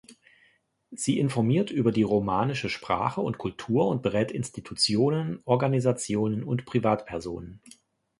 [0.89, 7.61] Sie informiert über die romanische Sprache und Kultur und berät Institutionen, Organisationen und Privatpersonen.